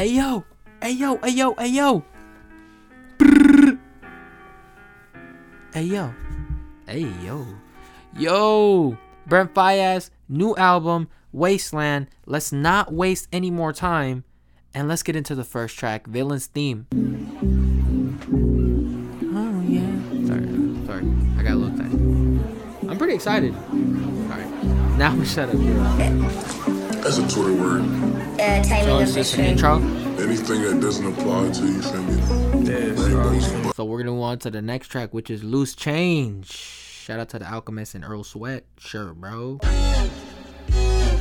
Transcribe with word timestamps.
Hey 0.00 0.16
yo, 0.16 0.46
hey 0.80 0.92
yo, 0.92 1.18
hey 1.18 1.28
yo, 1.32 1.54
hey 1.58 1.68
yo. 1.68 2.02
Hey 5.74 5.82
yo, 5.82 6.14
hey 6.86 7.06
yo, 7.22 7.46
yo. 8.16 8.96
Brent 9.26 9.52
Faiyaz, 9.52 10.08
new 10.26 10.56
album, 10.56 11.10
Wasteland. 11.32 12.06
Let's 12.24 12.50
not 12.50 12.94
waste 12.94 13.28
any 13.30 13.50
more 13.50 13.74
time, 13.74 14.24
and 14.72 14.88
let's 14.88 15.02
get 15.02 15.16
into 15.16 15.34
the 15.34 15.44
first 15.44 15.76
track, 15.76 16.06
Villain's 16.06 16.46
Theme. 16.46 16.86
Oh 19.34 19.60
yeah. 19.68 20.26
Sorry, 20.26 20.46
sorry, 20.86 21.04
I 21.36 21.42
got 21.42 21.52
a 21.52 21.56
little 21.56 21.76
tight. 21.76 22.88
I'm 22.88 22.96
pretty 22.96 23.16
excited. 23.16 23.54
Sorry. 23.54 24.46
Now 24.96 25.10
I'm 25.10 25.24
shut 25.26 25.50
up. 25.50 26.79
That's 27.02 27.16
a 27.18 27.26
Twitter 27.28 27.54
word. 27.54 27.80
Uh, 27.82 28.62
timing 28.62 28.84
So 28.84 28.96
of 28.96 29.02
it's 29.02 29.12
the 29.14 29.20
just 29.20 29.34
an 29.38 29.44
intro. 29.46 29.76
Anything 29.76 30.62
that 30.62 30.80
doesn't 30.80 31.06
apply 31.06 31.50
to 31.50 31.64
you, 31.66 31.80
feel 31.80 32.02
me? 32.02 32.16
Rainbows 32.92 33.74
So 33.74 33.84
we're 33.86 33.98
gonna 33.98 34.10
move 34.10 34.22
on 34.22 34.38
to 34.40 34.50
the 34.50 34.60
next 34.60 34.88
track, 34.88 35.14
which 35.14 35.30
is 35.30 35.42
Loose 35.42 35.74
Change. 35.74 36.52
Shout 36.52 37.18
out 37.18 37.30
to 37.30 37.38
the 37.38 37.50
Alchemist 37.50 37.94
and 37.94 38.04
Earl 38.04 38.22
Sweat. 38.22 38.64
Sure, 38.78 39.14
bro. 39.14 39.58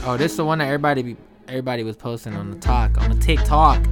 Oh, 0.04 0.16
this 0.18 0.32
is 0.32 0.38
the 0.38 0.46
one 0.46 0.60
that 0.60 0.66
everybody 0.66 1.02
be, 1.02 1.18
everybody 1.48 1.84
was 1.84 1.96
posting 1.96 2.36
on 2.36 2.52
the 2.52 2.58
talk 2.58 3.02
on 3.02 3.12
the 3.12 3.20
TikTok. 3.20 3.84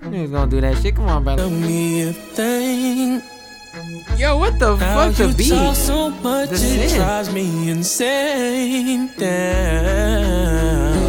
Who's 0.00 0.30
gonna 0.30 0.50
do 0.50 0.60
that 0.60 0.76
shit? 0.82 0.96
Come 0.96 1.06
on, 1.08 1.24
brother. 1.24 1.48
Me 3.84 4.00
a 4.00 4.04
thing. 4.04 4.18
Yo, 4.18 4.36
what 4.38 4.58
the 4.58 4.76
How 4.76 5.06
fuck 5.10 5.14
the 5.16 5.28
you 5.28 5.34
beat? 5.34 5.50
talk 5.50 5.76
so 5.76 6.10
much, 6.10 6.50
The 6.50 6.56
it 6.56 6.90
synth. 6.90 6.96
drives 6.96 7.32
me 7.32 7.70
insane. 7.70 9.10
Damn. 9.18 11.02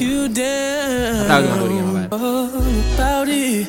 You 0.00 0.28
damn. 0.28 1.24
I 1.24 1.28
thought 1.28 1.30
I 1.30 1.40
was 1.40 1.48
gonna 1.50 1.68
do 1.68 1.78
it 1.78 1.82
my 1.82 2.06
bad. 2.06 2.94
About 2.94 3.28
it. 3.28 3.68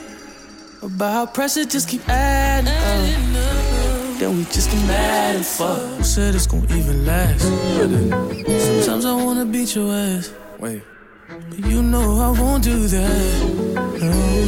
About 0.82 1.34
pressure, 1.34 1.66
just 1.66 1.88
keep 1.90 2.08
adding 2.08 2.68
up. 3.36 4.20
Then 4.20 4.38
we 4.38 4.44
just 4.46 4.70
get 4.72 4.82
mad 4.88 5.36
and 5.36 5.46
fuck. 5.46 5.80
Who 5.98 6.04
said 6.04 6.36
it's 6.36 6.48
gonna 6.48 6.66
even 6.76 7.06
last? 7.06 7.42
Sometimes 8.86 9.06
I 9.06 9.14
wanna 9.14 9.46
beat 9.46 9.76
your 9.76 9.94
ass. 9.94 10.32
Wait. 10.60 10.82
You 11.58 11.82
know 11.82 12.20
I 12.20 12.40
won't 12.40 12.64
do 12.64 12.88
that. 12.88 13.42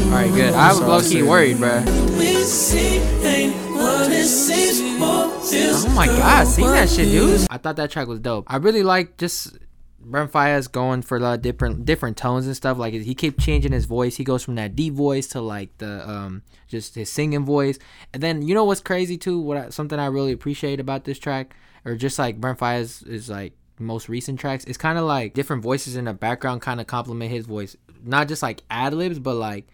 All 0.06 0.12
right, 0.12 0.32
good. 0.34 0.54
I 0.54 0.70
was 0.70 0.82
low 0.82 1.02
key 1.02 1.24
worried, 1.24 1.58
bro. 1.58 1.82
We 2.18 2.36
see 2.44 2.98
ain't 3.26 3.56
what 3.76 4.12
it 4.12 4.26
seems 4.26 4.80
for 5.00 5.28
this 5.50 5.86
Oh 5.86 5.90
my 5.96 6.06
god, 6.06 6.46
sing 6.46 6.66
that 6.66 6.90
shit, 6.90 7.10
dude. 7.10 7.48
I 7.50 7.58
thought 7.58 7.78
that 7.78 7.90
track 7.90 8.08
was 8.08 8.20
dope. 8.20 8.46
I 8.48 8.58
really 8.58 8.84
like 8.84 9.18
just 9.18 9.58
Brent 10.00 10.32
going 10.72 11.02
for 11.02 11.20
the 11.20 11.36
different 11.38 11.86
different 11.86 12.16
tones 12.16 12.46
and 12.46 12.56
stuff. 12.56 12.78
Like 12.78 12.94
he 12.94 13.16
kept 13.16 13.40
changing 13.40 13.72
his 13.72 13.86
voice. 13.86 14.16
He 14.16 14.24
goes 14.24 14.44
from 14.44 14.56
that 14.56 14.76
deep 14.76 14.94
voice 14.94 15.28
to 15.30 15.42
like 15.42 15.76
the 15.80 16.08
um 16.08 16.44
just 16.68 16.94
his 16.94 17.12
singing 17.12 17.46
voice. 17.46 17.80
And 18.14 18.22
then 18.22 18.44
you 18.44 18.54
know 18.54 18.66
what's 18.66 18.82
crazy 18.82 19.18
too? 19.18 19.40
What 19.40 19.58
I, 19.58 19.70
something 19.70 20.00
I 20.00 20.08
really 20.08 20.32
appreciate 20.32 20.80
about 20.80 21.06
this 21.06 21.18
track, 21.18 21.56
or 21.86 21.96
just 21.96 22.20
like 22.20 22.40
Brent 22.40 22.62
is 22.62 23.30
like 23.30 23.54
most 23.80 24.10
recent 24.10 24.40
tracks, 24.40 24.64
it's 24.66 24.78
kind 24.78 24.98
of 24.98 25.06
like 25.06 25.34
different 25.34 25.64
voices 25.64 25.96
in 25.96 26.06
the 26.06 26.14
background 26.14 26.62
kind 26.62 26.80
of 26.82 26.88
complement 26.88 27.32
his 27.32 27.46
voice. 27.46 27.76
Not 28.04 28.28
just 28.28 28.42
like 28.42 28.64
ad 28.70 28.94
libs, 28.94 29.20
but 29.20 29.36
like 29.36 29.68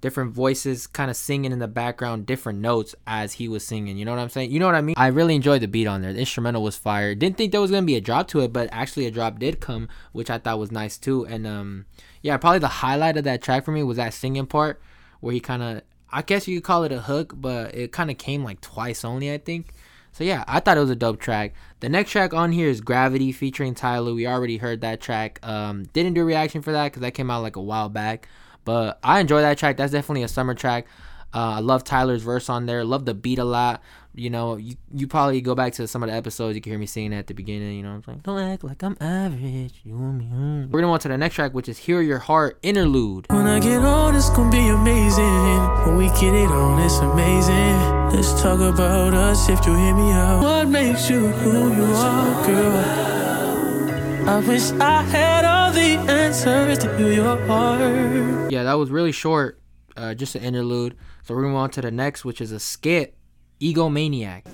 different 0.00 0.32
voices 0.32 0.86
kind 0.86 1.10
of 1.10 1.16
singing 1.16 1.52
in 1.52 1.58
the 1.58 1.68
background 1.68 2.26
different 2.26 2.58
notes 2.58 2.94
as 3.06 3.32
he 3.32 3.48
was 3.48 3.66
singing 3.66 3.96
you 3.96 4.04
know 4.04 4.10
what 4.10 4.20
i'm 4.20 4.28
saying? 4.28 4.50
You 4.50 4.60
know 4.60 4.66
what 4.66 4.74
i 4.74 4.80
mean? 4.80 4.94
I 4.96 5.06
really 5.08 5.34
enjoyed 5.34 5.62
the 5.62 5.68
beat 5.68 5.86
on 5.86 6.02
there. 6.02 6.12
The 6.12 6.20
instrumental 6.20 6.62
was 6.62 6.76
fire. 6.76 7.14
Didn't 7.14 7.36
think 7.36 7.52
there 7.52 7.60
was 7.60 7.70
gonna 7.70 7.86
be 7.86 7.96
a 7.96 8.00
drop 8.00 8.28
to 8.28 8.40
it 8.40 8.52
but 8.52 8.68
actually 8.72 9.06
a 9.06 9.10
drop 9.10 9.38
did 9.38 9.60
come 9.60 9.88
which 10.12 10.30
i 10.30 10.38
thought 10.38 10.58
was 10.58 10.70
nice 10.70 10.98
too 10.98 11.26
and 11.26 11.46
um 11.46 11.86
yeah 12.22 12.36
probably 12.36 12.58
the 12.58 12.68
highlight 12.68 13.16
of 13.16 13.24
that 13.24 13.42
track 13.42 13.64
for 13.64 13.72
me 13.72 13.82
was 13.82 13.96
that 13.96 14.12
singing 14.12 14.46
part 14.46 14.80
where 15.20 15.32
he 15.32 15.40
kind 15.40 15.62
of 15.62 15.82
i 16.12 16.22
guess 16.22 16.46
you 16.46 16.58
could 16.58 16.66
call 16.66 16.84
it 16.84 16.92
a 16.92 17.00
hook 17.00 17.32
but 17.36 17.74
it 17.74 17.90
kind 17.92 18.10
of 18.10 18.18
came 18.18 18.44
like 18.44 18.60
twice 18.60 19.04
only 19.04 19.32
i 19.32 19.38
think 19.38 19.72
so 20.16 20.24
yeah, 20.24 20.44
I 20.48 20.60
thought 20.60 20.78
it 20.78 20.80
was 20.80 20.88
a 20.88 20.96
dope 20.96 21.20
track. 21.20 21.52
The 21.80 21.90
next 21.90 22.10
track 22.10 22.32
on 22.32 22.50
here 22.50 22.70
is 22.70 22.80
Gravity 22.80 23.32
featuring 23.32 23.74
Tyler. 23.74 24.14
We 24.14 24.26
already 24.26 24.56
heard 24.56 24.80
that 24.80 24.98
track. 24.98 25.38
Um, 25.46 25.84
didn't 25.92 26.14
do 26.14 26.22
a 26.22 26.24
reaction 26.24 26.62
for 26.62 26.72
that 26.72 26.84
because 26.84 27.02
that 27.02 27.12
came 27.12 27.30
out 27.30 27.42
like 27.42 27.56
a 27.56 27.60
while 27.60 27.90
back. 27.90 28.26
But 28.64 28.98
I 29.02 29.20
enjoy 29.20 29.42
that 29.42 29.58
track. 29.58 29.76
That's 29.76 29.92
definitely 29.92 30.22
a 30.22 30.28
summer 30.28 30.54
track. 30.54 30.86
Uh, 31.34 31.56
I 31.56 31.60
love 31.60 31.84
Tyler's 31.84 32.22
verse 32.22 32.48
on 32.48 32.66
there. 32.66 32.84
Love 32.84 33.04
the 33.04 33.14
beat 33.14 33.38
a 33.38 33.44
lot. 33.44 33.82
You 34.14 34.30
know, 34.30 34.56
you, 34.56 34.76
you 34.94 35.06
probably 35.06 35.42
go 35.42 35.54
back 35.54 35.74
to 35.74 35.86
some 35.86 36.02
of 36.02 36.08
the 36.08 36.14
episodes. 36.16 36.54
You 36.56 36.62
can 36.62 36.72
hear 36.72 36.78
me 36.78 36.86
singing 36.86 37.12
at 37.12 37.26
the 37.26 37.34
beginning. 37.34 37.76
You 37.76 37.82
know 37.82 37.90
I'm 37.90 38.02
saying? 38.02 38.20
Don't 38.24 38.38
act 38.40 38.64
like 38.64 38.82
I'm 38.82 38.96
average. 38.98 39.74
You 39.84 39.98
want 39.98 40.18
me? 40.18 40.24
mm. 40.32 40.70
We're 40.70 40.80
gonna 40.80 40.92
on 40.92 41.00
to 41.00 41.08
the 41.08 41.18
next 41.18 41.34
track, 41.34 41.52
which 41.52 41.68
is 41.68 41.76
"Hear 41.76 42.00
Your 42.00 42.20
Heart" 42.20 42.58
interlude. 42.62 43.26
When 43.28 43.46
I 43.46 43.60
get 43.60 43.82
on, 43.82 44.16
it's 44.16 44.30
gonna 44.30 44.50
be 44.50 44.68
amazing. 44.68 45.60
When 45.84 45.96
we 45.98 46.06
get 46.18 46.32
it 46.32 46.48
on, 46.50 46.80
it's 46.80 46.96
amazing. 46.96 47.76
Let's 48.16 48.40
talk 48.40 48.60
about 48.60 49.12
us 49.12 49.50
if 49.50 49.66
you 49.66 49.74
hear 49.74 49.94
me 49.94 50.12
out. 50.12 50.42
What 50.42 50.68
makes 50.68 51.10
you 51.10 51.26
who 51.28 51.74
you 51.76 51.84
are, 51.94 52.46
girl? 52.46 54.28
I 54.28 54.40
wish 54.40 54.70
I 54.72 55.02
had 55.02 55.44
all 55.44 55.72
the 55.72 55.96
answers 56.10 56.78
to 56.78 57.14
your 57.14 57.36
heart. 57.46 58.50
Yeah, 58.50 58.64
that 58.64 58.74
was 58.74 58.90
really 58.90 59.12
short. 59.12 59.60
Uh, 59.96 60.14
just 60.14 60.34
an 60.34 60.42
interlude. 60.42 60.96
So 61.26 61.34
we're 61.34 61.42
gonna 61.42 61.54
move 61.54 61.62
on 61.62 61.70
to 61.70 61.80
the 61.80 61.90
next, 61.90 62.24
which 62.24 62.40
is 62.40 62.52
a 62.52 62.60
skit, 62.60 63.16
"Egomaniac." 63.60 64.44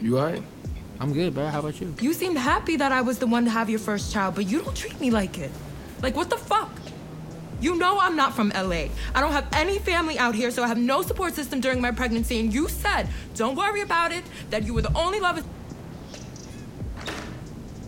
You 0.00 0.20
alright? 0.20 0.42
I'm 1.00 1.12
good, 1.12 1.34
bro. 1.34 1.48
How 1.48 1.58
about 1.58 1.80
you? 1.80 1.92
You 2.00 2.12
seemed 2.12 2.38
happy 2.38 2.76
that 2.76 2.92
I 2.92 3.00
was 3.00 3.18
the 3.18 3.26
one 3.26 3.44
to 3.44 3.50
have 3.50 3.68
your 3.68 3.80
first 3.80 4.12
child, 4.12 4.36
but 4.36 4.46
you 4.46 4.62
don't 4.62 4.76
treat 4.76 5.00
me 5.00 5.10
like 5.10 5.36
it. 5.36 5.50
Like, 6.00 6.14
what 6.14 6.30
the 6.30 6.36
fuck? 6.36 6.70
You 7.60 7.74
know 7.74 7.98
I'm 7.98 8.14
not 8.14 8.36
from 8.36 8.52
LA. 8.54 8.90
I 9.16 9.20
don't 9.20 9.32
have 9.32 9.48
any 9.52 9.80
family 9.80 10.16
out 10.16 10.36
here, 10.36 10.52
so 10.52 10.62
I 10.62 10.68
have 10.68 10.78
no 10.78 11.02
support 11.02 11.34
system 11.34 11.60
during 11.60 11.80
my 11.80 11.90
pregnancy. 11.90 12.38
And 12.38 12.54
you 12.54 12.68
said, 12.68 13.08
don't 13.34 13.56
worry 13.56 13.80
about 13.80 14.12
it, 14.12 14.22
that 14.50 14.62
you 14.62 14.74
were 14.74 14.82
the 14.82 14.96
only 14.96 15.18
love. 15.18 15.44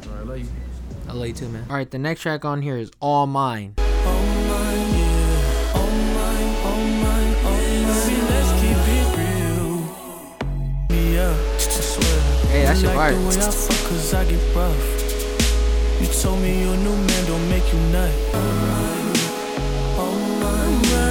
Alright, 0.08 0.26
love 0.26 0.38
you. 0.40 0.48
I 1.08 1.12
love 1.12 1.28
you 1.28 1.34
too, 1.34 1.48
man. 1.50 1.66
All 1.70 1.76
right, 1.76 1.88
the 1.88 2.00
next 2.00 2.22
track 2.22 2.44
on 2.44 2.62
here 2.62 2.76
is 2.76 2.90
"All 2.98 3.28
mine, 3.28 3.76
Hey, 12.58 12.64
that's 12.64 12.82
your 12.82 12.90
like 12.90 12.98
part. 12.98 13.14
the 13.14 13.20
way 13.20 13.36
I 13.36 13.50
fuck, 13.52 13.88
cause 13.88 14.14
I 14.14 14.24
get 14.24 14.56
rough. 14.56 16.00
You 16.00 16.08
told 16.08 16.40
me 16.40 16.60
your 16.60 16.76
new 16.76 16.96
man 17.06 17.26
don't 17.26 17.48
make 17.48 17.72
you 17.72 17.78
nut. 17.94 18.10
Oh 18.34 18.40
mine, 18.66 19.14
oh 20.02 21.07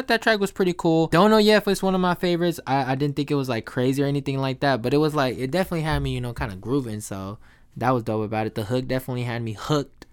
thought 0.00 0.08
that 0.08 0.22
track 0.22 0.40
was 0.40 0.50
pretty 0.50 0.72
cool. 0.72 1.08
Don't 1.08 1.30
know 1.30 1.36
yet 1.36 1.58
if 1.58 1.68
it's 1.68 1.82
one 1.82 1.94
of 1.94 2.00
my 2.00 2.14
favorites. 2.14 2.58
I, 2.66 2.92
I 2.92 2.94
didn't 2.94 3.16
think 3.16 3.30
it 3.30 3.34
was 3.34 3.50
like 3.50 3.66
crazy 3.66 4.02
or 4.02 4.06
anything 4.06 4.38
like 4.38 4.60
that, 4.60 4.80
but 4.80 4.94
it 4.94 4.96
was 4.96 5.14
like 5.14 5.36
it 5.36 5.50
definitely 5.50 5.82
had 5.82 6.00
me, 6.00 6.14
you 6.14 6.20
know, 6.22 6.32
kind 6.32 6.50
of 6.50 6.60
grooving. 6.60 7.00
So 7.00 7.38
that 7.76 7.90
was 7.90 8.02
dope 8.02 8.24
about 8.24 8.46
it. 8.46 8.54
The 8.54 8.64
hook 8.64 8.88
definitely 8.88 9.24
had 9.24 9.42
me 9.42 9.52
hooked. 9.52 10.06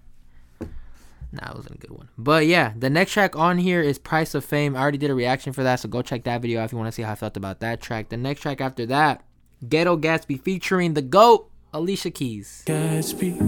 Nah, 1.31 1.51
it 1.51 1.55
wasn't 1.55 1.75
a 1.75 1.77
good 1.77 1.91
one. 1.91 2.09
But 2.17 2.47
yeah, 2.47 2.73
the 2.77 2.89
next 2.89 3.11
track 3.11 3.35
on 3.35 3.57
here 3.57 3.81
is 3.81 3.97
Price 3.97 4.35
of 4.35 4.43
Fame. 4.43 4.75
I 4.75 4.81
already 4.81 4.97
did 4.97 5.09
a 5.09 5.15
reaction 5.15 5.53
for 5.53 5.63
that, 5.63 5.79
so 5.79 5.89
go 5.89 6.01
check 6.01 6.23
that 6.23 6.41
video 6.41 6.61
out 6.61 6.65
if 6.65 6.71
you 6.71 6.77
want 6.77 6.87
to 6.87 6.91
see 6.91 7.03
how 7.03 7.13
I 7.13 7.15
felt 7.15 7.37
about 7.37 7.59
that 7.61 7.81
track. 7.81 8.09
The 8.09 8.17
next 8.17 8.41
track 8.41 8.61
after 8.61 8.85
that, 8.87 9.23
Ghetto 9.67 9.97
Gatsby 9.97 10.41
featuring 10.41 10.93
the 10.93 11.01
GOAT, 11.01 11.49
Alicia 11.73 12.11
Keys. 12.11 12.63
Gatsby. 12.65 13.39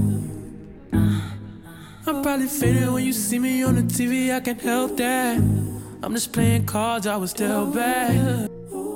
I'm 2.07 2.23
probably 2.23 2.47
faded 2.47 2.89
when 2.89 3.05
you 3.05 3.13
see 3.13 3.39
me 3.39 3.63
on 3.63 3.75
the 3.75 3.83
TV. 3.83 4.33
I 4.33 4.39
can't 4.39 4.59
help 4.59 4.97
that. 4.97 5.68
I'm 6.01 6.13
just 6.13 6.31
playing 6.31 6.65
cards. 6.65 7.05
I 7.07 7.17
was 7.17 7.33
dealt 7.33 7.73
bad. 7.73 8.49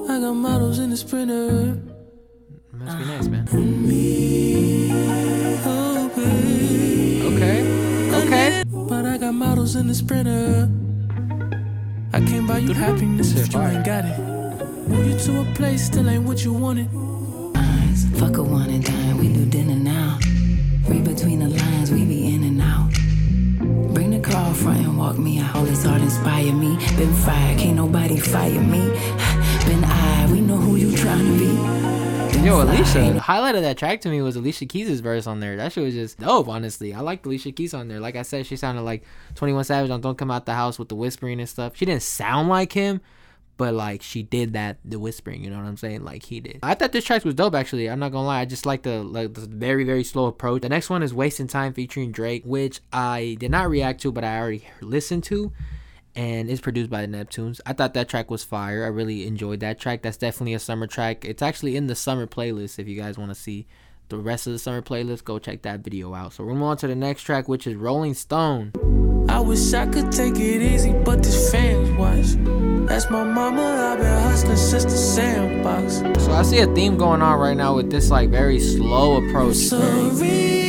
I 0.09 0.19
got 0.19 0.33
models 0.33 0.79
in 0.79 0.89
the 0.89 0.95
sprinter. 0.97 1.77
Must 2.71 2.97
be 2.97 3.05
nice, 3.05 3.27
man. 3.27 3.45
Okay. 7.27 7.59
Okay. 8.25 8.63
But 8.65 9.05
I 9.05 9.17
got 9.17 9.33
models 9.33 9.75
in 9.75 9.87
the 9.87 9.93
sprinter. 9.93 10.69
I 12.13 12.19
can't 12.21 12.47
buy 12.47 12.59
you 12.59 12.73
happiness 12.73 13.35
if 13.35 13.53
you 13.53 13.59
ain't 13.59 13.85
got 13.85 14.05
it. 14.05 14.17
Move 14.87 15.07
you 15.07 15.19
to 15.19 15.41
a 15.41 15.45
place 15.55 15.85
still 15.87 16.09
ain't 16.09 16.23
what 16.23 16.45
you 16.45 16.53
wanted. 16.53 16.89
Fuck 18.17 18.37
a 18.37 18.43
one 18.43 18.69
and 18.69 18.83
dime, 18.83 19.17
we 19.17 19.27
do 19.33 19.45
dinner 19.45 19.75
now. 19.75 20.19
Read 20.87 21.03
between 21.03 21.39
the 21.39 21.49
lines, 21.49 21.91
we 21.91 22.05
be 22.05 22.33
in 22.33 22.43
and 22.43 22.52
out. 24.53 24.63
Bring 24.63 24.83
the 24.83 24.83
car 24.83 24.83
out 24.83 24.83
front 24.83 24.87
and 24.87 24.97
walk 24.97 25.17
me 25.17 25.39
out. 25.39 25.55
All 25.55 25.63
this 25.63 25.85
art 25.85 26.01
inspire 26.01 26.53
me. 26.53 26.77
Been 26.97 27.13
fired, 27.13 27.59
can't 27.59 27.75
nobody 27.75 28.17
fire 28.19 28.61
me. 28.61 28.79
Been 29.65 29.83
I, 29.83 30.27
we 30.31 30.41
know 30.41 30.57
who 30.57 30.75
you 30.75 30.95
trying 30.95 31.25
to 31.25 31.39
be. 31.39 32.33
Been 32.33 32.45
Yo, 32.45 32.61
Alicia. 32.61 33.13
The 33.13 33.19
highlight 33.19 33.55
of 33.55 33.61
that 33.61 33.77
track 33.77 34.01
to 34.01 34.09
me 34.09 34.21
was 34.21 34.35
Alicia 34.35 34.65
Keys' 34.65 34.99
verse 34.99 35.27
on 35.27 35.39
there. 35.39 35.55
That 35.55 35.71
shit 35.71 35.83
was 35.83 35.93
just 35.93 36.19
dope, 36.19 36.47
honestly. 36.49 36.93
I 36.93 36.99
liked 36.99 37.25
Alicia 37.25 37.51
Keys 37.51 37.73
on 37.73 37.87
there. 37.87 37.99
Like 37.99 38.15
I 38.15 38.23
said, 38.23 38.45
she 38.45 38.55
sounded 38.57 38.81
like 38.81 39.03
21 39.35 39.63
Savage 39.63 39.91
on 39.91 40.01
Don't 40.01 40.17
Come 40.17 40.31
Out 40.31 40.45
the 40.45 40.53
House 40.53 40.77
with 40.77 40.89
the 40.89 40.95
whispering 40.95 41.39
and 41.39 41.47
stuff. 41.47 41.75
She 41.75 41.85
didn't 41.85 42.03
sound 42.03 42.49
like 42.49 42.73
him, 42.73 43.01
but 43.57 43.73
like 43.73 44.01
she 44.01 44.23
did 44.23 44.53
that, 44.53 44.77
the 44.83 44.99
whispering, 44.99 45.43
you 45.43 45.49
know 45.49 45.57
what 45.57 45.65
I'm 45.65 45.77
saying? 45.77 46.03
Like 46.03 46.23
he 46.23 46.39
did. 46.39 46.59
I 46.63 46.73
thought 46.73 46.91
this 46.91 47.05
track 47.05 47.23
was 47.25 47.35
dope, 47.35 47.55
actually. 47.55 47.89
I'm 47.89 47.99
not 47.99 48.11
gonna 48.11 48.27
lie. 48.27 48.41
I 48.41 48.45
just 48.45 48.65
like 48.65 48.83
the, 48.83 49.03
like, 49.03 49.33
the 49.33 49.41
very, 49.41 49.83
very 49.83 50.03
slow 50.03 50.25
approach. 50.25 50.61
The 50.61 50.69
next 50.69 50.89
one 50.89 51.03
is 51.03 51.13
Wasting 51.13 51.47
Time 51.47 51.73
featuring 51.73 52.11
Drake, 52.11 52.43
which 52.45 52.81
I 52.91 53.37
did 53.39 53.51
not 53.51 53.69
react 53.69 54.01
to, 54.01 54.11
but 54.11 54.23
I 54.23 54.39
already 54.39 54.67
listened 54.81 55.23
to 55.25 55.51
and 56.15 56.49
it's 56.49 56.61
produced 56.61 56.89
by 56.89 57.05
the 57.05 57.07
Neptunes. 57.07 57.59
I 57.65 57.73
thought 57.73 57.93
that 57.95 58.09
track 58.09 58.29
was 58.29 58.43
fire. 58.43 58.83
I 58.83 58.87
really 58.87 59.25
enjoyed 59.25 59.61
that 59.61 59.79
track. 59.79 60.03
That's 60.03 60.17
definitely 60.17 60.53
a 60.53 60.59
summer 60.59 60.87
track. 60.87 61.25
It's 61.25 61.41
actually 61.41 61.75
in 61.75 61.87
the 61.87 61.95
summer 61.95 62.27
playlist. 62.27 62.79
If 62.79 62.87
you 62.87 62.99
guys 62.99 63.17
want 63.17 63.31
to 63.31 63.35
see 63.35 63.65
the 64.09 64.17
rest 64.17 64.45
of 64.45 64.53
the 64.53 64.59
summer 64.59 64.81
playlist, 64.81 65.23
go 65.23 65.39
check 65.39 65.63
that 65.63 65.79
video 65.79 66.13
out. 66.13 66.33
So 66.33 66.43
we're 66.43 66.53
moving 66.53 66.67
on 66.67 66.77
to 66.77 66.87
the 66.87 66.95
next 66.95 67.23
track, 67.23 67.47
which 67.47 67.65
is 67.65 67.75
Rolling 67.75 68.13
Stone. 68.13 68.73
I 69.29 69.39
wish 69.39 69.73
I 69.73 69.87
could 69.87 70.11
take 70.11 70.35
it 70.35 70.61
easy, 70.61 70.93
but 70.93 71.23
this 71.23 71.51
fans 71.51 71.89
watch. 71.97 72.72
That's 72.87 73.09
my 73.09 73.23
mama, 73.23 73.61
I've 73.61 73.97
been 73.97 74.21
hustling 74.23 74.57
since 74.57 74.83
the 74.83 74.91
sandbox. 74.91 75.97
So 76.23 76.33
I 76.33 76.43
see 76.43 76.59
a 76.59 76.67
theme 76.67 76.97
going 76.97 77.21
on 77.21 77.39
right 77.39 77.57
now 77.57 77.75
with 77.75 77.89
this 77.89 78.09
like 78.09 78.29
very 78.29 78.59
slow 78.59 79.17
approach. 79.17 79.55
Sorry 79.55 80.63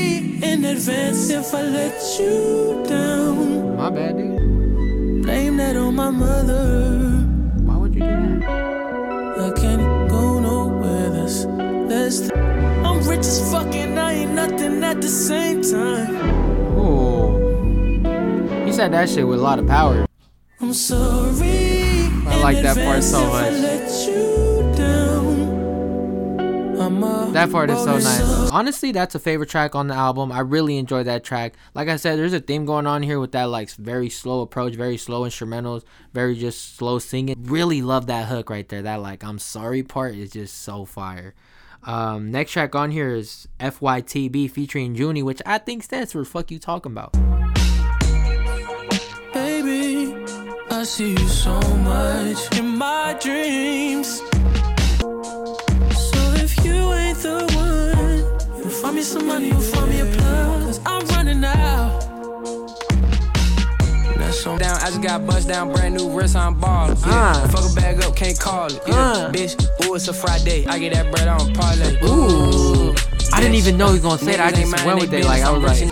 in 0.44 0.64
advance 0.64 1.30
if 1.30 1.54
I 1.54 1.62
let 1.62 2.18
you 2.18 2.84
down. 2.86 3.76
My 3.76 3.90
bad, 3.90 4.16
dude. 4.16 5.22
Blame 5.22 5.56
that 5.56 5.76
on 5.76 5.94
my 5.94 6.10
mother. 6.10 7.00
Why 7.66 7.76
would 7.76 7.94
you 7.94 8.00
do 8.00 8.40
that? 8.40 9.38
I 9.46 9.50
can't 9.60 10.08
go 10.08 10.38
nowhere. 10.40 11.10
That's 11.10 11.44
that's. 11.90 12.30
I'm 12.86 12.98
rich 13.08 13.20
as 13.20 13.50
fuck 13.50 13.74
and 13.74 13.98
I 13.98 14.12
ain't 14.12 14.32
nothing 14.32 14.84
at 14.84 15.00
the 15.00 15.08
same 15.08 15.62
time. 15.62 16.14
Ooh. 16.78 18.64
He 18.66 18.72
said 18.72 18.92
that 18.92 19.08
shit 19.08 19.26
with 19.26 19.40
a 19.40 19.42
lot 19.42 19.58
of 19.58 19.66
power. 19.66 20.06
I'm 20.60 20.74
sorry. 20.74 21.63
I 22.44 22.52
like 22.52 22.62
that 22.62 22.76
part 22.76 23.02
so 23.02 23.26
much. 23.26 23.46
if 23.46 23.54
I 23.54 23.58
let 23.58 24.06
you 24.06 24.76
down. 24.76 25.54
I'm 26.78 27.02
a 27.02 27.30
That 27.32 27.50
part 27.50 27.70
is 27.70 27.78
so 27.78 27.94
nice. 27.94 28.50
Honestly, 28.50 28.92
that's 28.92 29.14
a 29.14 29.18
favorite 29.18 29.48
track 29.48 29.74
on 29.74 29.88
the 29.88 29.94
album. 29.94 30.30
I 30.30 30.40
really 30.40 30.76
enjoyed 30.76 31.06
that 31.06 31.24
track. 31.24 31.54
Like 31.72 31.88
I 31.88 31.96
said, 31.96 32.18
there's 32.18 32.34
a 32.34 32.40
theme 32.40 32.66
going 32.66 32.86
on 32.86 33.02
here 33.02 33.18
with 33.18 33.32
that 33.32 33.44
like 33.44 33.70
very 33.70 34.10
slow 34.10 34.42
approach, 34.42 34.74
very 34.74 34.98
slow 34.98 35.22
instrumentals, 35.22 35.84
very 36.12 36.36
just 36.36 36.76
slow 36.76 36.98
singing. 36.98 37.34
Really 37.44 37.80
love 37.80 38.08
that 38.08 38.28
hook 38.28 38.50
right 38.50 38.68
there. 38.68 38.82
That 38.82 39.00
like 39.00 39.24
I'm 39.24 39.38
sorry 39.38 39.82
part 39.82 40.14
is 40.14 40.32
just 40.32 40.60
so 40.60 40.84
fire. 40.84 41.32
Um, 41.84 42.30
next 42.30 42.52
track 42.52 42.74
on 42.74 42.90
here 42.90 43.14
is 43.14 43.48
FYTA 43.58 44.50
featuring 44.50 44.94
Joony, 44.94 45.22
which 45.22 45.40
I 45.46 45.56
think 45.56 45.82
stands 45.82 46.12
for 46.12 46.22
"Fuck 46.26 46.50
You 46.50 46.58
Talking 46.58 46.92
About." 46.92 47.33
I 50.84 50.86
see 50.86 51.12
you 51.12 51.28
so 51.28 51.58
much 51.78 52.58
in 52.58 52.76
my 52.76 53.16
dreams. 53.18 54.18
So 56.10 56.20
if 56.44 56.62
you 56.62 56.92
ain't 56.92 57.16
the 57.20 57.40
one, 57.56 58.18
you'll 58.58 58.68
find 58.68 58.96
me 58.96 59.00
some 59.00 59.26
money, 59.26 59.48
you'll 59.48 59.62
find 59.62 59.88
me 59.88 60.00
a 60.00 60.04
plug. 60.04 60.62
Cause 60.64 60.80
I'm 60.84 61.06
running 61.06 61.42
out. 61.42 62.00
Down, 64.44 64.76
I 64.82 64.88
just 64.90 65.00
got 65.00 65.26
bust 65.26 65.48
down, 65.48 65.72
brand 65.72 65.96
new 65.96 66.10
wrist 66.10 66.36
on 66.36 66.60
ball. 66.60 66.88
Yeah, 66.88 67.32
Uh. 67.32 67.48
fuck 67.48 67.64
a 67.72 67.74
bag 67.74 68.02
up, 68.02 68.14
can't 68.14 68.38
call 68.38 68.66
it. 68.66 68.82
Yeah, 68.86 68.94
Uh. 68.94 69.32
bitch, 69.32 69.54
ooh, 69.86 69.94
it's 69.94 70.08
a 70.08 70.12
Friday. 70.12 70.66
I 70.66 70.78
get 70.78 70.92
that 70.92 71.10
bread 71.10 71.28
on 71.28 71.54
parlay. 71.54 71.96
Ooh. 72.04 72.94
I 73.32 73.40
didn't 73.40 73.54
even 73.54 73.78
know 73.78 73.86
he 73.86 73.92
was 73.94 74.02
gonna 74.02 74.18
say 74.18 74.36
that. 74.36 74.40
I 74.40 74.50
just 74.50 74.70
mind 74.70 74.84
went 74.84 75.00
they 75.00 75.06
with 75.06 75.14
it. 75.14 75.24
Like 75.24 75.42
I 75.44 75.50
was 75.50 75.62
like, 75.62 75.70
rushing. 75.70 75.90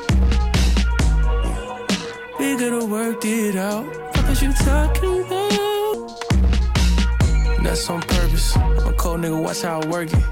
We 2.39 2.57
could've 2.59 2.91
worked 2.91 3.25
it 3.25 3.57
out. 3.57 4.02
You 4.41 4.53
talking 4.55 5.21
about? 5.21 5.63
That's 7.63 7.89
on 7.91 8.01
purpose. 8.01 8.57
I'm 8.57 8.95
cold 8.95 9.21
nigga, 9.21 9.41
watch 9.43 9.61
how 9.63 9.81
I 9.81 9.87
work 9.87 10.09
it. 10.09 10.25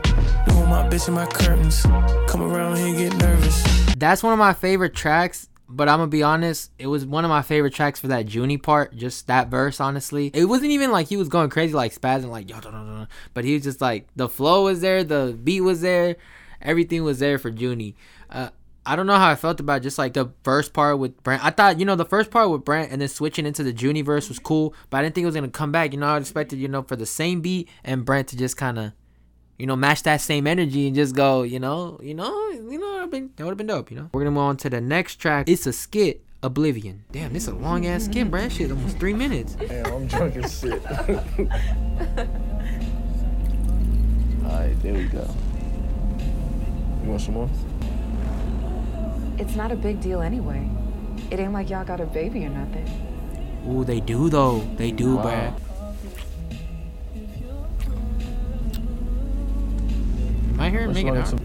Doing 0.49 0.69
my 0.69 0.88
bitch 0.88 1.06
in 1.06 1.14
my 1.14 1.26
curtains. 1.26 1.82
Come 2.26 2.43
around 2.43 2.79
here, 2.79 3.11
get 3.11 3.19
nervous. 3.19 3.62
that's 3.97 4.23
one 4.23 4.32
of 4.32 4.38
my 4.38 4.55
favorite 4.55 4.94
tracks. 4.94 5.49
But 5.69 5.88
I'm 5.88 5.99
gonna 5.99 6.08
be 6.08 6.25
honest, 6.25 6.73
it 6.79 6.88
was 6.88 7.06
one 7.06 7.25
of 7.25 7.29
my 7.29 7.43
favorite 7.43 7.75
tracks 7.75 8.00
for 8.00 8.08
that 8.08 8.26
Joony 8.26 8.61
part, 8.61 8.97
just 8.97 9.29
that 9.29 9.49
verse. 9.49 9.79
Honestly, 9.81 10.31
it 10.35 10.47
wasn't 10.47 10.73
even 10.73 10.91
like 10.91 11.06
he 11.06 11.17
was 11.17 11.29
going 11.29 11.49
crazy, 11.50 11.75
like 11.75 11.94
spazzing, 11.94 12.31
like 12.31 12.50
yo, 12.50 13.06
but 13.35 13.44
he 13.44 13.55
was 13.55 13.62
just 13.62 13.81
like 13.81 14.08
the 14.17 14.29
flow 14.29 14.64
was 14.64 14.81
there, 14.81 15.05
the 15.05 15.38
beat 15.44 15.61
was 15.61 15.82
there, 15.82 16.17
everything 16.61 17.05
was 17.05 17.20
there 17.20 17.38
for 17.38 17.52
Joony. 17.52 17.94
Uh, 18.29 18.49
I 18.87 18.97
don't 18.97 19.06
know 19.06 19.17
how 19.17 19.29
I 19.29 19.37
felt 19.37 19.61
about 19.61 19.82
just 19.82 19.99
like 19.99 20.15
the 20.15 20.32
first 20.43 20.73
part 20.73 20.99
with 20.99 21.23
Brent. 21.23 21.44
I 21.44 21.50
thought 21.50 21.79
you 21.79 21.85
know 21.85 21.97
the 21.97 22.05
first 22.05 22.31
part 22.31 22.50
with 22.50 22.65
Brent 22.65 22.91
and 22.91 23.00
then 23.00 23.09
switching 23.09 23.47
into 23.47 23.62
the 23.62 23.73
Joony 23.73 24.05
verse 24.05 24.29
was 24.29 24.38
cool, 24.38 24.75
but 24.88 24.99
I 24.99 25.03
didn't 25.03 25.15
think 25.15 25.25
it 25.25 25.27
was 25.27 25.35
gonna 25.35 25.49
come 25.49 25.73
back. 25.73 25.93
You 25.93 25.99
know, 25.99 26.06
I 26.06 26.19
expected 26.19 26.59
you 26.59 26.69
know 26.69 26.82
for 26.82 26.97
the 26.97 27.06
same 27.06 27.41
beat 27.41 27.69
and 27.85 28.05
Brent 28.05 28.29
to 28.29 28.37
just 28.37 28.56
kind 28.56 28.79
of 28.79 28.93
you 29.61 29.67
know, 29.67 29.77
match 29.77 30.03
that 30.05 30.23
same 30.23 30.47
energy 30.47 30.87
and 30.87 30.97
just 30.97 31.15
go, 31.15 31.43
you 31.43 31.61
know, 31.61 32.00
you 32.03 32.15
know, 32.15 32.50
you 32.50 32.79
know, 32.79 32.94
that 32.94 33.03
would 33.03 33.11
been 33.11 33.31
that 33.37 33.44
would 33.44 33.50
have 33.50 33.59
been 33.59 33.67
dope, 33.67 33.91
you 33.91 33.97
know. 33.99 34.09
We're 34.15 34.23
gonna 34.23 34.31
move 34.31 34.44
on 34.44 34.56
to 34.59 34.71
the 34.71 34.81
next 34.81 35.17
track. 35.17 35.50
It's 35.50 35.67
a 35.67 35.73
skit, 35.73 36.25
Oblivion. 36.43 37.05
Damn, 37.12 37.35
this 37.35 37.43
is 37.43 37.50
a 37.50 37.55
long 37.55 37.87
ass 37.87 38.06
skit, 38.06 38.31
bro. 38.31 38.41
That 38.41 38.53
shit 38.53 38.71
almost 38.71 38.99
three 38.99 39.12
minutes. 39.12 39.55
Damn, 39.61 39.85
I'm 39.93 40.06
drunk 40.06 40.37
as 40.37 40.61
shit. 40.61 40.83
Alright, 44.47 44.83
there 44.83 44.94
we 44.94 45.05
go. 45.05 45.29
You 47.03 47.11
want 47.11 47.21
some 47.21 47.35
more? 47.35 47.50
It's 49.41 49.57
not 49.57 49.73
a 49.73 49.77
big 49.77 50.01
deal 50.03 50.21
anyway. 50.21 50.69
It 51.31 51.41
ain't 51.41 51.55
like 51.55 51.71
y'all 51.71 51.85
got 51.85 52.01
a 52.01 52.05
baby 52.05 52.45
or 52.45 52.51
nothing. 52.51 52.87
Ooh, 53.67 53.85
they 53.85 54.01
do 54.01 54.29
though. 54.29 54.59
They 54.77 54.91
do, 54.91 55.17
Wow. 55.17 55.23
bruh. 55.25 55.55
Am 60.53 60.61
I 60.61 60.69
hearing 60.71 60.93
Megan 60.93 61.25
some- 61.25 61.39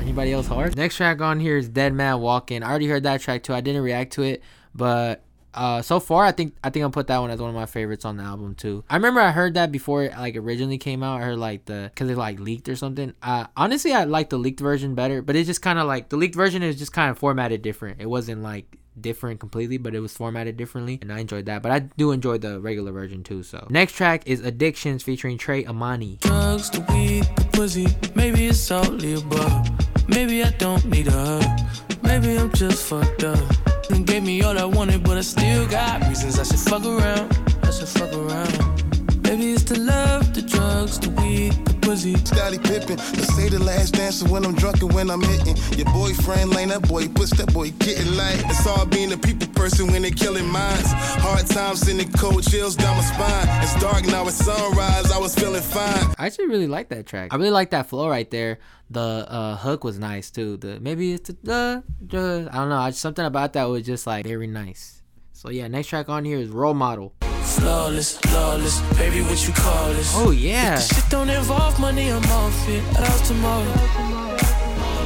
Anybody 0.00 0.32
else 0.32 0.46
hard? 0.46 0.76
Next 0.76 0.96
track 0.96 1.20
on 1.20 1.40
here 1.40 1.56
is 1.56 1.68
Dead 1.68 1.92
Man 1.92 2.20
Walking. 2.20 2.62
I 2.62 2.70
already 2.70 2.86
heard 2.88 3.02
that 3.02 3.20
track 3.20 3.42
too. 3.42 3.52
I 3.54 3.60
didn't 3.60 3.82
react 3.82 4.12
to 4.14 4.22
it, 4.22 4.42
but 4.74 5.23
uh, 5.54 5.82
so 5.82 6.00
far 6.00 6.24
I 6.24 6.32
think 6.32 6.54
I 6.62 6.70
think 6.70 6.82
I'll 6.82 6.90
put 6.90 7.06
that 7.08 7.18
one 7.18 7.30
as 7.30 7.40
one 7.40 7.50
of 7.50 7.56
my 7.56 7.66
favorites 7.66 8.04
on 8.04 8.16
the 8.16 8.24
album 8.24 8.54
too. 8.54 8.84
I 8.88 8.96
remember 8.96 9.20
I 9.20 9.30
heard 9.30 9.54
that 9.54 9.72
before 9.72 10.04
it 10.04 10.12
like 10.12 10.36
originally 10.36 10.78
came 10.78 11.02
out. 11.02 11.20
I 11.20 11.24
heard 11.24 11.38
like 11.38 11.64
the 11.66 11.90
because 11.92 12.10
it 12.10 12.16
like 12.16 12.40
leaked 12.40 12.68
or 12.68 12.76
something. 12.76 13.14
Uh, 13.22 13.46
honestly, 13.56 13.92
I 13.92 14.04
like 14.04 14.30
the 14.30 14.38
leaked 14.38 14.60
version 14.60 14.94
better, 14.94 15.22
but 15.22 15.36
it's 15.36 15.46
just 15.46 15.62
kind 15.62 15.78
of 15.78 15.86
like 15.86 16.08
the 16.08 16.16
leaked 16.16 16.34
version 16.34 16.62
is 16.62 16.76
just 16.78 16.92
kind 16.92 17.10
of 17.10 17.18
formatted 17.18 17.62
different. 17.62 18.00
It 18.00 18.06
wasn't 18.06 18.42
like 18.42 18.78
different 19.00 19.40
completely, 19.40 19.78
but 19.78 19.94
it 19.94 20.00
was 20.00 20.12
formatted 20.12 20.56
differently, 20.56 20.98
and 21.02 21.12
I 21.12 21.18
enjoyed 21.18 21.46
that. 21.46 21.62
But 21.62 21.72
I 21.72 21.78
do 21.80 22.12
enjoy 22.12 22.38
the 22.38 22.60
regular 22.60 22.92
version 22.92 23.22
too. 23.22 23.42
So 23.42 23.66
next 23.70 23.92
track 23.92 24.26
is 24.26 24.40
Addictions 24.40 25.02
featuring 25.02 25.38
Trey 25.38 25.66
Amani. 25.66 26.18
Drugs, 26.20 26.70
the 26.70 26.80
weed, 26.92 27.24
the 27.36 27.48
pussy. 27.52 27.86
Maybe 28.14 28.46
it's 28.46 28.70
all 28.70 28.84
the 28.84 29.14
above. 29.14 30.08
Maybe 30.08 30.44
I 30.44 30.50
don't 30.50 30.84
need 30.86 31.08
a 31.08 31.12
hug. 31.12 31.60
Maybe 32.02 32.36
I'm 32.38 32.52
just 32.52 32.86
fucked 32.86 33.24
up. 33.24 33.63
And 33.90 34.06
gave 34.06 34.22
me 34.22 34.42
all 34.42 34.58
I 34.58 34.64
wanted, 34.64 35.02
but 35.04 35.16
I 35.18 35.20
still 35.20 35.66
got 35.68 36.06
reasons 36.08 36.38
I 36.38 36.44
should 36.44 36.58
fuck 36.58 36.84
around. 36.84 37.36
I 37.62 37.70
should 37.70 37.88
fuck 37.88 38.12
around. 38.12 38.82
Maybe 39.22 39.52
it's 39.52 39.64
the 39.64 39.78
love, 39.78 40.34
the 40.34 40.42
drugs, 40.42 40.98
the 40.98 41.10
weed, 41.10 41.54
the. 42.02 42.14
Scottie 42.24 42.58
Pippen. 42.58 42.96
Let's 42.96 43.34
say 43.34 43.48
the 43.48 43.62
last 43.62 43.94
dancer 43.94 44.26
when 44.28 44.44
I'm 44.44 44.54
drunk 44.54 44.82
and 44.82 44.92
when 44.92 45.10
I'm 45.10 45.22
hitting. 45.22 45.56
Your 45.78 45.86
boyfriend 45.92 46.50
lane, 46.50 46.68
that 46.68 46.88
boy 46.88 47.08
push 47.08 47.30
that 47.30 47.52
boy 47.52 47.70
getting 47.78 48.16
light. 48.16 48.42
It's 48.46 48.66
all 48.66 48.86
being 48.86 49.12
a 49.12 49.16
people 49.16 49.46
person 49.48 49.86
when 49.92 50.02
they 50.02 50.10
killing 50.10 50.48
minds. 50.48 50.90
Hard 50.92 51.46
times 51.46 51.80
sending 51.80 52.10
cold 52.12 52.42
chills 52.44 52.76
down 52.76 52.96
my 52.96 53.02
spine. 53.02 53.62
It's 53.62 53.80
dark 53.80 54.04
now, 54.06 54.26
it's 54.26 54.36
sunrise. 54.36 55.12
I 55.12 55.18
was 55.18 55.34
feeling 55.34 55.62
fine. 55.62 56.14
I 56.18 56.26
actually 56.26 56.48
really 56.48 56.66
like 56.66 56.88
that 56.88 57.06
track. 57.06 57.32
I 57.32 57.36
really 57.36 57.50
like 57.50 57.70
that 57.70 57.88
flow 57.88 58.08
right 58.08 58.30
there. 58.30 58.58
The 58.90 59.00
uh, 59.28 59.56
hook 59.56 59.84
was 59.84 59.98
nice 59.98 60.30
too. 60.30 60.56
The 60.56 60.80
maybe 60.80 61.12
it's 61.12 61.28
the, 61.28 61.36
the, 61.42 61.84
the 62.00 62.48
I 62.52 62.56
don't 62.56 62.68
know. 62.68 62.78
I, 62.78 62.90
something 62.90 63.24
about 63.24 63.52
that 63.54 63.64
was 63.64 63.84
just 63.84 64.06
like 64.06 64.26
very 64.26 64.46
nice. 64.46 65.02
So 65.32 65.50
yeah, 65.50 65.68
next 65.68 65.88
track 65.88 66.08
on 66.08 66.24
here 66.24 66.38
is 66.38 66.48
Role 66.48 66.74
Model. 66.74 67.14
Flawless, 67.58 68.16
flawless. 68.18 68.80
Baby, 68.98 69.22
what 69.22 69.46
you 69.46 69.52
call 69.54 69.88
this? 69.94 70.12
Oh 70.16 70.30
yeah, 70.32 70.76
This 70.76 70.88
shit 70.88 71.08
don't 71.10 71.30
involve 71.30 71.78
money, 71.78 72.08
I'm 72.10 72.24
off 72.24 72.68
it. 72.68 72.82
Out 72.98 73.24
tomorrow. 73.24 73.74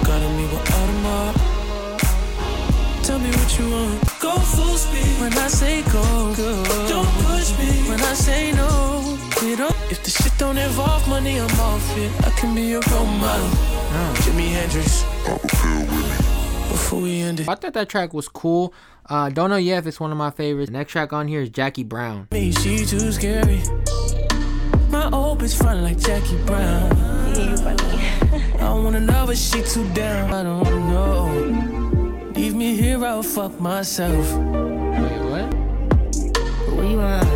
Gotta 0.08 0.28
meet 0.36 0.50
with 0.52 0.64
Audemars. 0.78 1.36
Tell 3.04 3.18
me 3.18 3.30
what 3.30 3.58
you 3.58 3.70
want. 3.70 4.20
Go 4.20 4.32
full 4.38 4.76
speed 4.76 5.20
when 5.20 5.32
I 5.34 5.48
say 5.48 5.82
go. 5.92 6.34
go. 6.36 6.64
Don't 6.88 7.08
push 7.24 7.50
me 7.58 7.88
when 7.88 8.00
I 8.00 8.14
say 8.14 8.52
no. 8.52 9.18
We 9.42 9.54
don't. 9.56 9.74
If 9.90 10.02
the 10.04 10.10
shit 10.10 10.32
don't 10.38 10.58
involve 10.58 11.06
money, 11.08 11.38
I'm 11.38 11.60
off 11.60 11.96
it. 11.98 12.10
I 12.26 12.30
can 12.38 12.54
be 12.54 12.62
your 12.62 12.82
role 12.90 13.06
model. 13.06 13.48
Oh. 13.50 14.14
Jimi 14.22 14.48
Hendrix. 14.52 15.04
before 16.70 17.00
we 17.00 17.20
end 17.20 17.40
it. 17.40 17.48
I 17.48 17.54
thought 17.54 17.74
that 17.74 17.88
track 17.88 18.12
was 18.14 18.28
cool. 18.28 18.72
Uh, 19.10 19.30
don't 19.30 19.48
know 19.48 19.56
yet 19.56 19.78
if 19.78 19.86
it's 19.86 19.98
one 19.98 20.12
of 20.12 20.18
my 20.18 20.30
favorites. 20.30 20.70
Next 20.70 20.92
track 20.92 21.14
on 21.14 21.28
here 21.28 21.40
is 21.40 21.48
Jackie 21.48 21.82
Brown. 21.82 22.28
Me, 22.30 22.52
she 22.52 22.84
too 22.84 23.10
scary. 23.10 23.62
My 24.90 25.08
old 25.10 25.40
bitch 25.40 25.56
front 25.56 25.80
like 25.82 25.98
Jackie 25.98 26.36
Brown. 26.44 26.90
You 27.34 27.56
funny. 27.56 28.58
I 28.60 28.74
wanna 28.74 29.00
know, 29.00 29.24
but 29.26 29.38
she 29.38 29.62
too 29.62 29.88
down. 29.94 30.30
I 30.34 30.42
don't 30.42 30.88
know. 30.90 32.32
Leave 32.34 32.54
me 32.54 32.76
here, 32.76 33.02
I'll 33.02 33.22
fuck 33.22 33.58
myself. 33.58 34.30
Wait, 34.34 35.20
what? 35.30 35.54
Where 36.74 36.84
you 36.84 37.00
at? 37.00 37.26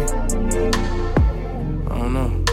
I 1.90 1.98
don't 1.98 2.12
know. 2.12 2.44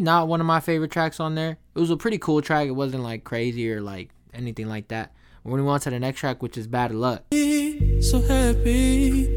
Not 0.00 0.28
one 0.28 0.40
of 0.40 0.46
my 0.46 0.60
favorite 0.60 0.90
tracks 0.90 1.18
on 1.18 1.34
there. 1.34 1.56
It 1.74 1.78
was 1.80 1.88
a 1.88 1.96
pretty 1.96 2.18
cool 2.18 2.42
track. 2.42 2.68
It 2.68 2.72
wasn't 2.72 3.04
like 3.04 3.24
crazy 3.24 3.72
or 3.72 3.80
like 3.80 4.10
anything 4.34 4.68
like 4.68 4.88
that. 4.88 5.14
When 5.44 5.54
we 5.54 5.62
went 5.62 5.74
on 5.74 5.80
to 5.80 5.90
the 5.90 6.00
next 6.00 6.20
track, 6.20 6.42
which 6.42 6.58
is 6.58 6.66
Bad 6.66 6.94
Luck. 6.94 7.24
So 8.00 8.20
happy. 8.20 9.28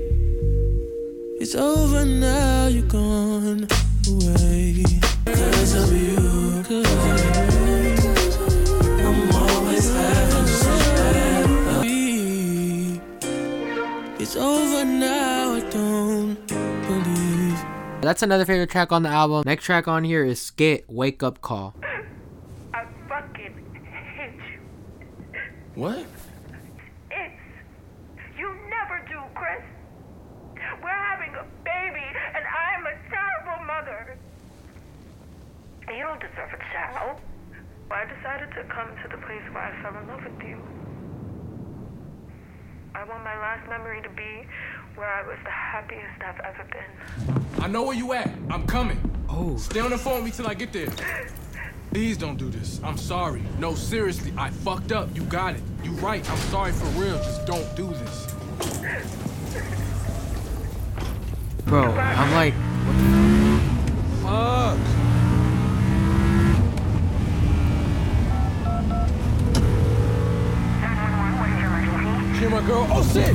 It's 1.39 1.53
over 1.55 2.03
now, 2.05 2.67
you're 2.67 2.85
gone 2.87 3.67
away. 4.09 4.83
Cause 5.25 5.73
of 5.75 5.91
you, 5.93 6.63
cause 6.63 6.85
of 6.85 7.25
you. 7.65 7.73
I'm 9.05 9.31
always 9.35 9.89
having 9.93 10.47
so 10.47 10.69
happy. 11.01 13.01
It's 14.19 14.35
over 14.35 14.83
now, 14.83 15.53
I 15.53 15.59
don't 15.69 16.47
believe. 16.47 17.59
That's 18.01 18.21
another 18.23 18.45
favorite 18.45 18.69
track 18.69 18.91
on 18.91 19.03
the 19.03 19.09
album. 19.09 19.43
Next 19.45 19.63
track 19.63 19.87
on 19.87 20.03
here 20.03 20.25
is 20.25 20.41
Skit 20.41 20.83
Wake 20.87 21.23
Up 21.23 21.39
Call. 21.41 21.75
I 22.73 22.85
fucking 23.07 23.53
hate 24.15 24.33
you. 24.35 24.59
What? 25.75 26.05
It's. 27.11 27.39
You 28.37 28.53
never 28.69 28.99
do, 29.07 29.19
Chris. 29.35 29.63
We're 30.81 30.89
having 30.89 31.33
a 31.35 31.43
baby, 31.63 32.03
and 32.35 32.43
I'm 32.45 32.85
a 32.85 32.95
terrible 33.09 33.63
mother. 33.65 34.17
You 35.97 36.03
don't 36.03 36.19
deserve 36.19 36.53
a 36.53 36.59
child. 36.73 37.19
I 37.89 38.05
decided 38.05 38.51
to 38.51 38.63
come 38.71 38.89
to 39.01 39.07
the 39.09 39.17
place 39.25 39.41
where 39.51 39.63
I 39.63 39.81
fell 39.81 39.99
in 39.99 40.07
love 40.07 40.23
with 40.23 40.47
you. 40.47 40.61
I 42.93 43.03
want 43.03 43.23
my 43.23 43.35
last 43.39 43.67
memory 43.67 44.03
to 44.03 44.09
be 44.09 44.45
where 44.93 45.09
I 45.09 45.25
was 45.25 45.37
the 45.43 45.49
happiest 45.49 46.21
I've 46.23 46.39
ever 46.41 46.69
been. 46.71 47.63
I 47.63 47.67
know 47.67 47.81
where 47.81 47.97
you 47.97 48.13
at. 48.13 48.29
I'm 48.51 48.67
coming. 48.67 48.99
Oh. 49.27 49.57
Stay 49.57 49.79
on 49.79 49.89
the 49.89 49.97
phone 49.97 50.23
with 50.23 50.25
me 50.25 50.31
till 50.31 50.45
I 50.47 50.53
get 50.53 50.71
there. 50.71 50.93
Please 51.89 52.15
don't 52.15 52.37
do 52.37 52.51
this. 52.51 52.79
I'm 52.83 52.97
sorry. 52.97 53.41
No, 53.57 53.73
seriously, 53.73 54.31
I 54.37 54.51
fucked 54.51 54.91
up. 54.91 55.09
You 55.15 55.23
got 55.23 55.55
it. 55.55 55.63
You 55.83 55.93
right. 55.93 56.29
I'm 56.29 56.37
sorry 56.51 56.73
for 56.73 56.85
real. 56.99 57.17
Just 57.17 57.47
don't 57.47 57.75
do 57.75 57.87
this. 57.87 58.33
Bro, 61.65 61.85
I'm 61.85 62.33
like, 62.33 62.53
Fuck. 64.21 64.96
Hear 72.39 72.51
my 72.51 72.61
girl. 72.67 72.85
Oh 72.91 73.03
shit. 73.13 73.33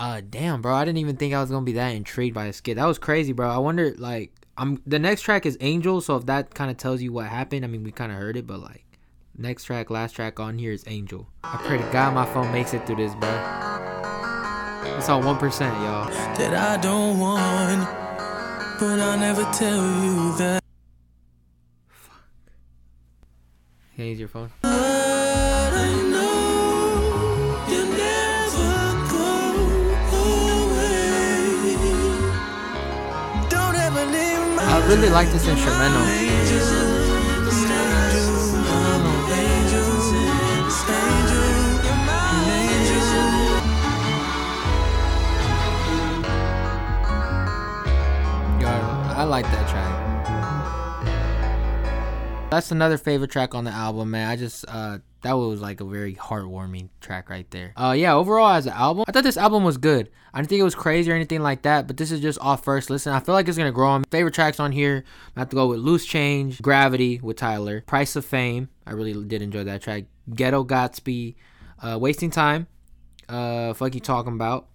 uh, 0.00 0.20
damn, 0.28 0.60
bro. 0.60 0.74
I 0.74 0.84
didn't 0.84 0.98
even 0.98 1.16
think 1.16 1.32
I 1.32 1.40
was 1.40 1.52
gonna 1.52 1.64
be 1.64 1.74
that 1.74 1.90
intrigued 1.90 2.34
by 2.34 2.46
a 2.46 2.52
skit. 2.52 2.74
That 2.74 2.86
was 2.86 2.98
crazy, 2.98 3.32
bro. 3.32 3.48
I 3.48 3.58
wonder, 3.58 3.94
like, 3.98 4.32
I'm 4.56 4.82
the 4.84 4.98
next 4.98 5.22
track 5.22 5.46
is 5.46 5.56
Angel, 5.60 6.00
so 6.00 6.16
if 6.16 6.26
that 6.26 6.56
kind 6.56 6.72
of 6.72 6.76
tells 6.76 7.00
you 7.00 7.12
what 7.12 7.26
happened, 7.26 7.64
I 7.64 7.68
mean, 7.68 7.84
we 7.84 7.92
kind 7.92 8.10
of 8.10 8.18
heard 8.18 8.36
it, 8.36 8.48
but 8.48 8.58
like, 8.58 8.84
next 9.38 9.62
track, 9.62 9.90
last 9.90 10.16
track 10.16 10.40
on 10.40 10.58
here 10.58 10.72
is 10.72 10.82
Angel. 10.88 11.28
I 11.44 11.58
pray 11.58 11.78
to 11.78 11.88
God 11.92 12.12
my 12.12 12.26
phone 12.26 12.50
makes 12.50 12.74
it 12.74 12.84
through 12.88 12.96
this, 12.96 13.14
bro. 13.14 13.30
It's 14.98 15.08
on 15.08 15.24
one 15.24 15.38
percent, 15.38 15.72
y'all. 15.82 16.10
That 16.36 16.52
I 16.52 16.82
don't 16.82 17.20
want, 17.20 17.88
but 18.80 18.98
I'll 18.98 19.16
never 19.16 19.44
tell 19.52 19.78
you 20.04 20.36
that. 20.38 20.59
Can 24.00 24.06
you 24.06 24.12
use 24.12 24.20
your 24.20 24.28
phone? 24.28 24.50
I 24.64 25.92
know 26.08 26.32
you 27.68 27.84
never 28.00 28.96
go 29.12 29.28
away. 30.64 31.76
Don't 33.50 33.76
ever 33.76 34.04
leave 34.06 34.56
my 34.56 34.62
I 34.64 34.86
really 34.88 35.10
like 35.10 35.28
this 35.28 35.46
instrumental. 35.46 36.79
That's 52.50 52.72
another 52.72 52.98
favorite 52.98 53.30
track 53.30 53.54
on 53.54 53.62
the 53.62 53.70
album, 53.70 54.10
man. 54.10 54.28
I 54.28 54.34
just 54.34 54.64
uh 54.66 54.98
that 55.22 55.34
was 55.34 55.60
like 55.60 55.80
a 55.80 55.84
very 55.84 56.16
heartwarming 56.16 56.88
track 57.00 57.30
right 57.30 57.48
there. 57.52 57.72
Uh 57.76 57.94
yeah, 57.96 58.12
overall 58.14 58.54
as 58.54 58.66
an 58.66 58.72
album, 58.72 59.04
I 59.06 59.12
thought 59.12 59.22
this 59.22 59.36
album 59.36 59.62
was 59.62 59.76
good. 59.76 60.10
I 60.34 60.38
didn't 60.38 60.48
think 60.48 60.60
it 60.60 60.64
was 60.64 60.74
crazy 60.74 61.12
or 61.12 61.14
anything 61.14 61.42
like 61.42 61.62
that, 61.62 61.86
but 61.86 61.96
this 61.96 62.10
is 62.10 62.20
just 62.20 62.40
off 62.40 62.64
first 62.64 62.90
listen. 62.90 63.12
I 63.12 63.20
feel 63.20 63.36
like 63.36 63.46
it's 63.46 63.56
gonna 63.56 63.70
grow 63.70 63.90
on. 63.90 64.02
Favorite 64.10 64.34
tracks 64.34 64.58
on 64.58 64.72
here, 64.72 65.04
I 65.36 65.40
have 65.40 65.48
to 65.50 65.56
go 65.56 65.68
with 65.68 65.78
Loose 65.78 66.04
Change, 66.04 66.60
Gravity 66.60 67.20
with 67.22 67.36
Tyler, 67.36 67.82
Price 67.82 68.16
of 68.16 68.24
Fame. 68.24 68.68
I 68.84 68.94
really 68.94 69.12
did 69.24 69.42
enjoy 69.42 69.62
that 69.64 69.82
track. 69.82 70.06
Ghetto 70.34 70.64
Gatsby, 70.64 71.36
uh, 71.80 71.98
Wasting 72.00 72.30
Time, 72.32 72.66
uh, 73.28 73.74
Fuck 73.74 73.94
You 73.94 74.00
Talking 74.00 74.32
About. 74.32 74.66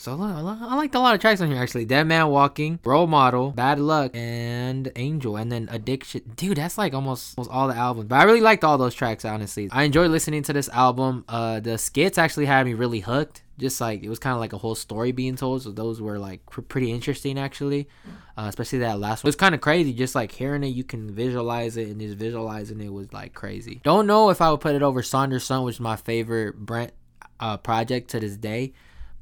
So 0.00 0.12
I 0.12 0.76
liked 0.76 0.94
a 0.94 1.00
lot 1.00 1.16
of 1.16 1.20
tracks 1.20 1.40
on 1.40 1.50
here 1.50 1.60
actually. 1.60 1.84
Dead 1.84 2.06
Man 2.06 2.28
Walking, 2.28 2.78
Role 2.84 3.08
Model, 3.08 3.50
Bad 3.50 3.80
Luck, 3.80 4.12
and 4.14 4.92
Angel, 4.94 5.36
and 5.36 5.50
then 5.50 5.68
Addiction. 5.72 6.22
Dude, 6.36 6.56
that's 6.56 6.78
like 6.78 6.94
almost, 6.94 7.36
almost 7.36 7.50
all 7.50 7.66
the 7.66 7.74
albums. 7.74 8.06
But 8.06 8.20
I 8.20 8.22
really 8.22 8.40
liked 8.40 8.62
all 8.62 8.78
those 8.78 8.94
tracks 8.94 9.24
honestly. 9.24 9.68
I 9.72 9.82
enjoyed 9.82 10.12
listening 10.12 10.44
to 10.44 10.52
this 10.52 10.68
album. 10.68 11.24
Uh, 11.28 11.58
the 11.58 11.78
skits 11.78 12.16
actually 12.16 12.46
had 12.46 12.64
me 12.64 12.74
really 12.74 13.00
hooked. 13.00 13.42
Just 13.58 13.80
like 13.80 14.04
it 14.04 14.08
was 14.08 14.20
kind 14.20 14.34
of 14.34 14.38
like 14.38 14.52
a 14.52 14.58
whole 14.58 14.76
story 14.76 15.10
being 15.10 15.34
told. 15.34 15.62
So 15.62 15.72
those 15.72 16.00
were 16.00 16.20
like 16.20 16.46
pr- 16.46 16.60
pretty 16.60 16.92
interesting 16.92 17.36
actually. 17.36 17.88
Uh, 18.36 18.46
especially 18.46 18.78
that 18.78 19.00
last 19.00 19.24
one. 19.24 19.26
It 19.26 19.34
was 19.34 19.36
kind 19.36 19.52
of 19.56 19.60
crazy. 19.60 19.92
Just 19.92 20.14
like 20.14 20.30
hearing 20.30 20.62
it, 20.62 20.68
you 20.68 20.84
can 20.84 21.12
visualize 21.12 21.76
it, 21.76 21.88
and 21.88 22.00
just 22.00 22.16
visualizing 22.16 22.80
it 22.80 22.92
was 22.92 23.12
like 23.12 23.34
crazy. 23.34 23.80
Don't 23.82 24.06
know 24.06 24.30
if 24.30 24.40
I 24.40 24.52
would 24.52 24.60
put 24.60 24.76
it 24.76 24.82
over 24.84 25.02
Sonder 25.02 25.42
Son, 25.42 25.64
which 25.64 25.74
is 25.74 25.80
my 25.80 25.96
favorite 25.96 26.54
Brent 26.54 26.92
uh, 27.40 27.56
project 27.56 28.10
to 28.10 28.20
this 28.20 28.36
day 28.36 28.74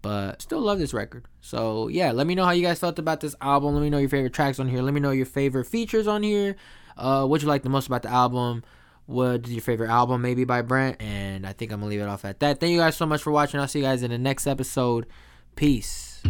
but 0.03 0.43
still 0.43 0.61
love 0.61 0.79
this 0.79 0.95
record. 0.95 1.25
So 1.41 1.89
yeah, 1.89 2.13
let 2.13 2.27
me 2.27 2.35
know 2.35 2.45
how 2.45 2.53
you 2.53 2.63
guys 2.63 2.79
felt 2.79 2.99
about 2.99 3.21
this 3.21 3.35
album. 3.41 3.75
Let 3.75 3.83
me 3.83 3.91
know 3.91 3.99
your 3.99 4.09
favorite 4.09 4.33
tracks 4.33 4.59
on 4.59 4.69
here. 4.69 4.83
Let 4.83 4.95
me 4.95 5.01
know 5.01 5.11
your 5.11 5.27
favorite 5.27 5.67
features 5.67 6.07
on 6.07 6.23
here. 6.23 6.57
Uh, 6.97 7.27
what 7.27 7.43
you 7.43 7.49
like 7.49 7.63
the 7.63 7.69
most 7.69 7.87
about 7.87 8.03
the 8.03 8.11
album? 8.11 8.63
What 9.07 9.47
is 9.47 9.53
your 9.53 9.63
favorite 9.63 9.91
album 9.91 10.23
maybe 10.23 10.45
by 10.45 10.63
Brent? 10.63 11.01
And 11.01 11.47
I 11.47 11.53
think 11.53 11.73
I'm 11.73 11.81
gonna 11.81 11.91
leave 11.91 12.01
it 12.01 12.09
off 12.09 12.25
at 12.25 12.41
that. 12.41 12.61
Thank 12.61 12.73
you 12.73 12.79
guys 12.79 12.97
so 12.97 13.07
much 13.07 13.23
for 13.23 13.31
watching. 13.31 13.61
I'll 13.61 13.69
see 13.69 13.79
you 13.81 13.85
guys 13.85 14.03
in 14.03 14.11
the 14.11 14.19
next 14.19 14.47
episode. 14.47 15.07
Peace. 15.55 16.23